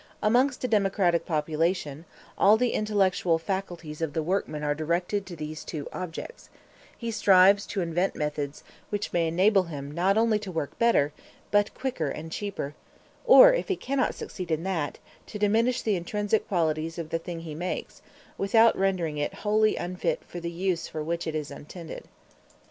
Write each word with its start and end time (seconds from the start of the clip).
Amongst 0.23 0.63
a 0.63 0.67
democratic 0.67 1.27
population, 1.27 2.05
all 2.35 2.57
the 2.57 2.71
intellectual 2.71 3.37
faculties 3.37 4.01
of 4.01 4.13
the 4.13 4.23
workman 4.23 4.63
are 4.63 4.73
directed 4.73 5.27
to 5.27 5.35
these 5.35 5.63
two 5.63 5.87
objects: 5.93 6.49
he 6.97 7.11
strives 7.11 7.67
to 7.67 7.81
invent 7.81 8.15
methods 8.15 8.63
which 8.89 9.13
may 9.13 9.27
enable 9.27 9.61
him 9.65 9.91
not 9.91 10.17
only 10.17 10.39
to 10.39 10.51
work 10.51 10.75
better, 10.79 11.13
but 11.51 11.71
quicker 11.75 12.07
and 12.09 12.31
cheaper; 12.31 12.73
or, 13.27 13.53
if 13.53 13.67
he 13.67 13.75
cannot 13.75 14.15
succeed 14.15 14.49
in 14.49 14.63
that, 14.63 14.97
to 15.27 15.37
diminish 15.37 15.83
the 15.83 15.95
intrinsic 15.95 16.47
qualities 16.47 16.97
of 16.97 17.11
the 17.11 17.19
thing 17.19 17.41
he 17.41 17.53
makes, 17.53 18.01
without 18.39 18.75
rendering 18.75 19.19
it 19.19 19.35
wholly 19.45 19.75
unfit 19.75 20.23
for 20.25 20.39
the 20.39 20.49
use 20.49 20.87
for 20.87 21.03
which 21.03 21.27
it 21.27 21.35
is 21.35 21.51
intended. 21.51 22.05